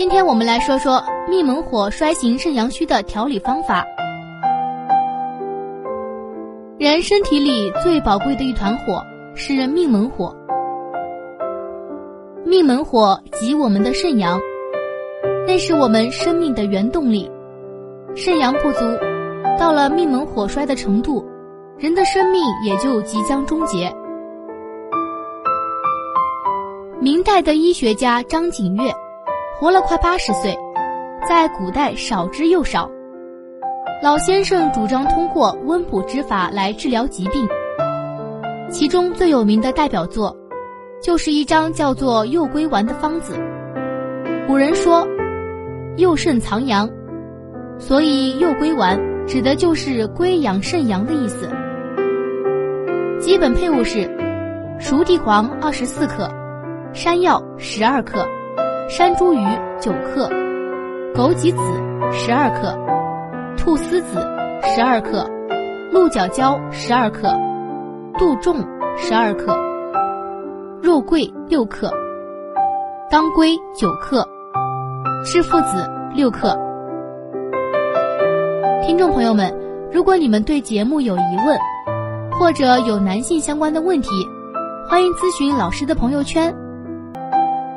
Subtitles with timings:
[0.00, 3.84] 今天我们来说说命门火衰行肾阳虚的调理方法。
[6.78, 9.02] 人身体里最宝贵的一团火
[9.34, 10.34] 是命门火。
[12.46, 14.40] 命门火即我们的肾阳，
[15.46, 17.30] 那是我们生命的原动力。
[18.16, 18.78] 肾阳不足，
[19.58, 21.22] 到了命门火衰的程度，
[21.76, 23.94] 人的生命也就即将终结。
[27.02, 28.90] 明代的医学家张景岳。
[29.60, 30.58] 活了快八十岁，
[31.28, 32.90] 在古代少之又少。
[34.02, 37.46] 老先生主张通过温补之法来治疗疾病，
[38.70, 40.34] 其中最有名的代表作，
[41.02, 43.34] 就是一张叫做右归丸的方子。
[44.46, 45.06] 古人说，
[45.98, 46.88] 右肾藏阳，
[47.78, 51.46] 所以右归丸指的就是归养肾阳的意思。
[53.20, 54.10] 基本配伍是：
[54.78, 56.30] 熟地黄二十四克，
[56.94, 58.26] 山药十二克。
[58.90, 60.28] 山茱萸九克，
[61.14, 61.62] 枸杞子
[62.10, 62.76] 十二克，
[63.56, 64.18] 菟丝子
[64.64, 65.30] 十二克，
[65.92, 67.32] 鹿角胶十二克，
[68.18, 68.56] 杜仲
[68.96, 69.56] 十二克，
[70.82, 71.88] 肉桂六克，
[73.08, 74.28] 当归九克，
[75.24, 76.58] 赤附子六克。
[78.84, 79.54] 听众朋友们，
[79.92, 81.56] 如果你们对节目有疑问，
[82.40, 84.08] 或者有男性相关的问题，
[84.88, 86.52] 欢迎咨询老师的朋友圈。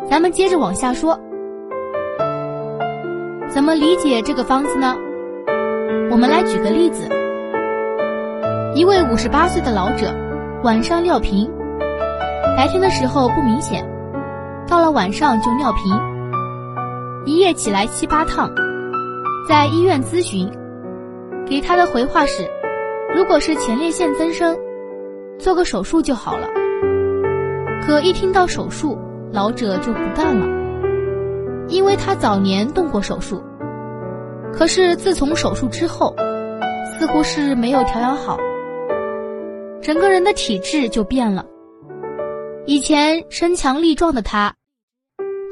[0.10, 1.20] 咱们接着往下说，
[3.50, 4.96] 怎么理解这个方子呢？
[6.12, 7.10] 我们来举个例子：
[8.76, 10.14] 一位五十八岁的老者，
[10.64, 11.50] 晚上尿频，
[12.56, 13.84] 白天的时候不明显，
[14.68, 15.94] 到了晚上就尿频，
[17.26, 18.52] 一夜起来七八趟，
[19.48, 20.52] 在医院咨询，
[21.48, 22.48] 给他的回话是：
[23.16, 24.56] 如果是前列腺增生，
[25.40, 26.48] 做个手术就好了。
[27.86, 28.98] 可一听到手术，
[29.34, 30.48] 老者就不干了，
[31.68, 33.42] 因为他早年动过手术，
[34.54, 36.16] 可是自从手术之后，
[36.94, 38.38] 似乎是没有调养好，
[39.82, 41.44] 整个人的体质就变了。
[42.68, 44.54] 以前身强力壮的他，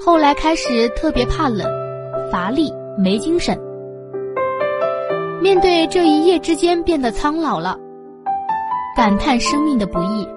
[0.06, 1.68] 后来开始特别怕冷、
[2.32, 3.60] 乏力、没精神。
[5.42, 7.76] 面对这一夜之间变得苍老了，
[8.96, 10.28] 感叹生命的不易。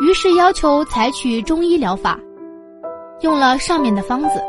[0.00, 2.20] 于是要求采取中医疗法，
[3.20, 4.42] 用了上面的方子，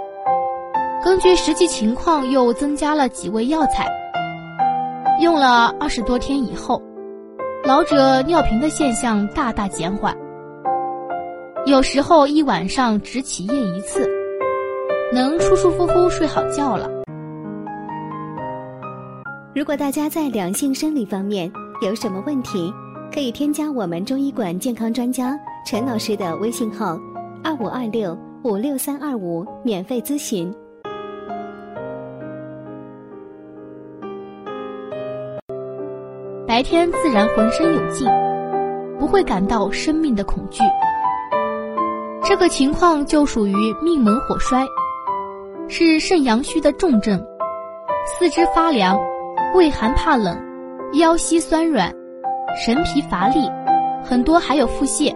[1.04, 3.88] 根据实际情况又增加了几味药材。
[5.22, 6.82] 用了二十多天以后，
[7.64, 10.16] 老者尿频的现象大大减缓，
[11.66, 14.08] 有时候一晚上只起夜一次，
[15.14, 16.90] 能舒舒服服睡好觉了。
[19.56, 22.72] 如果大家在两性生理方面有什么问题，
[23.18, 25.36] 可以添加我们中医馆健康专家
[25.66, 27.00] 陈老师的微信号：
[27.44, 30.54] 二五二六五六三二五，免费咨询。
[36.46, 38.08] 白天自然浑身有劲，
[39.00, 40.62] 不会感到生命的恐惧。
[42.24, 44.64] 这个情况就属于命门火衰，
[45.68, 47.20] 是肾阳虚的重症，
[48.06, 48.96] 四肢发凉，
[49.56, 50.40] 畏寒怕冷，
[50.94, 51.92] 腰膝酸软。
[52.56, 53.50] 神疲乏力，
[54.04, 55.14] 很多还有腹泻。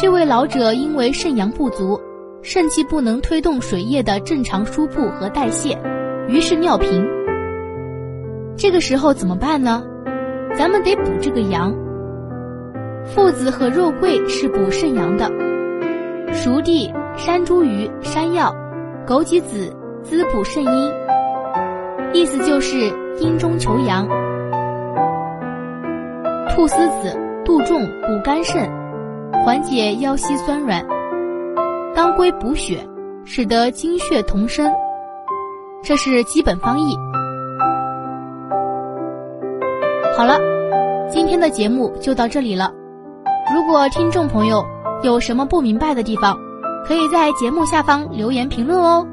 [0.00, 2.00] 这位老者因为肾阳不足，
[2.42, 5.78] 肾气不能推动水液的正常输布和代谢，
[6.28, 7.06] 于是尿频。
[8.56, 9.82] 这个时候怎么办呢？
[10.56, 11.74] 咱们得补这个阳。
[13.04, 15.30] 附子和肉桂是补肾阳的，
[16.32, 18.54] 熟地、山茱萸、山药、
[19.06, 20.92] 枸杞子滋补肾阴，
[22.12, 24.08] 意思就是阴中求阳。
[26.54, 27.12] 菟丝子、
[27.44, 28.70] 杜仲补肝肾，
[29.44, 30.80] 缓解腰膝酸软；
[31.96, 32.78] 当归补血，
[33.24, 34.72] 使得精血同生。
[35.82, 36.96] 这是基本方义。
[40.16, 40.38] 好了，
[41.10, 42.70] 今天的节目就到这里了。
[43.52, 44.64] 如果听众朋友
[45.02, 46.38] 有什么不明白的地方，
[46.86, 49.04] 可以在节目下方留言评论哦。